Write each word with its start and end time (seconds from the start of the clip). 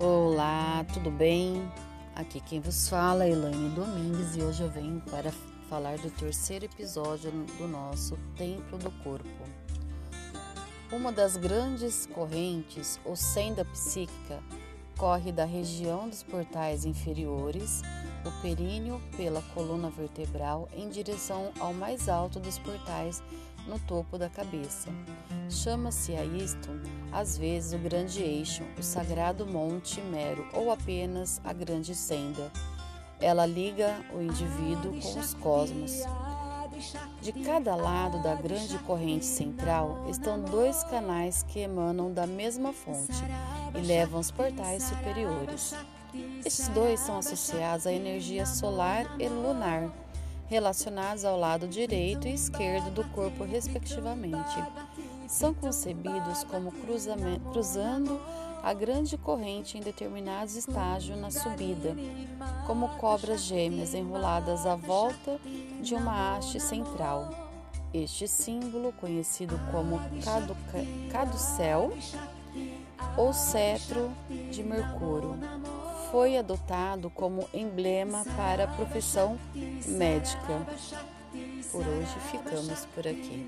Olá, 0.00 0.86
tudo 0.94 1.10
bem? 1.10 1.68
Aqui 2.14 2.40
quem 2.40 2.60
vos 2.60 2.88
fala 2.88 3.24
é 3.24 3.30
Elaine 3.32 3.70
Domingues 3.70 4.36
e 4.36 4.42
hoje 4.42 4.62
eu 4.62 4.70
venho 4.70 5.00
para 5.10 5.32
falar 5.68 5.98
do 5.98 6.08
terceiro 6.08 6.66
episódio 6.66 7.32
do 7.32 7.66
nosso 7.66 8.16
Templo 8.36 8.78
do 8.78 8.92
Corpo. 9.02 9.26
Uma 10.92 11.10
das 11.10 11.36
grandes 11.36 12.06
correntes, 12.06 13.00
ou 13.04 13.16
senda 13.16 13.64
psíquica, 13.64 14.40
corre 14.96 15.32
da 15.32 15.44
região 15.44 16.08
dos 16.08 16.22
portais 16.22 16.84
inferiores, 16.84 17.82
o 18.24 18.40
períneo 18.40 19.02
pela 19.16 19.42
coluna 19.52 19.90
vertebral 19.90 20.68
em 20.76 20.88
direção 20.88 21.50
ao 21.58 21.74
mais 21.74 22.08
alto 22.08 22.38
dos 22.38 22.56
portais 22.56 23.20
no 23.66 23.80
topo 23.80 24.16
da 24.16 24.28
cabeça. 24.28 24.90
Chama-se 25.50 26.14
a 26.14 26.24
isto, 26.24 26.68
às 27.12 27.36
vezes, 27.36 27.72
o 27.72 27.78
grande 27.78 28.22
eixo, 28.22 28.62
o 28.78 28.82
sagrado 28.82 29.46
Monte 29.46 30.00
Mero 30.00 30.46
ou 30.52 30.70
apenas 30.70 31.40
a 31.44 31.52
grande 31.52 31.94
senda. 31.94 32.50
Ela 33.20 33.46
liga 33.46 34.00
o 34.14 34.20
indivíduo 34.20 35.00
com 35.00 35.18
os 35.18 35.34
cosmos. 35.34 36.02
De 37.20 37.32
cada 37.32 37.74
lado 37.74 38.22
da 38.22 38.34
grande 38.34 38.78
corrente 38.80 39.26
central 39.26 40.06
estão 40.08 40.40
dois 40.40 40.84
canais 40.84 41.42
que 41.42 41.58
emanam 41.60 42.12
da 42.12 42.26
mesma 42.26 42.72
fonte 42.72 43.24
e 43.74 43.80
levam 43.80 44.18
aos 44.18 44.30
portais 44.30 44.84
superiores. 44.84 45.74
Estes 46.44 46.68
dois 46.68 47.00
são 47.00 47.18
associados 47.18 47.86
à 47.86 47.92
energia 47.92 48.46
solar 48.46 49.06
e 49.18 49.28
lunar 49.28 49.90
relacionados 50.48 51.24
ao 51.24 51.38
lado 51.38 51.68
direito 51.68 52.26
e 52.26 52.32
esquerdo 52.32 52.90
do 52.90 53.04
corpo, 53.10 53.44
respectivamente. 53.44 54.54
São 55.28 55.52
concebidos 55.52 56.42
como 56.44 56.72
cruzando 56.72 58.18
a 58.62 58.72
grande 58.72 59.18
corrente 59.18 59.76
em 59.76 59.80
determinados 59.82 60.56
estágios 60.56 61.18
na 61.18 61.30
subida, 61.30 61.94
como 62.66 62.88
cobras 62.96 63.42
gêmeas 63.42 63.92
enroladas 63.92 64.64
à 64.66 64.74
volta 64.74 65.38
de 65.82 65.94
uma 65.94 66.36
haste 66.36 66.58
central. 66.58 67.28
Este 67.92 68.26
símbolo, 68.26 68.92
conhecido 68.92 69.60
como 69.70 70.00
caducel 71.12 71.92
ou 73.16 73.32
cetro 73.32 74.10
de 74.50 74.62
Mercúrio, 74.62 75.36
foi 76.10 76.38
adotado 76.38 77.10
como 77.10 77.46
emblema 77.52 78.24
para 78.34 78.64
a 78.64 78.68
profissão 78.68 79.38
médica. 79.86 80.66
Por 81.70 81.86
hoje 81.86 82.18
ficamos 82.30 82.86
por 82.86 83.06
aqui. 83.06 83.46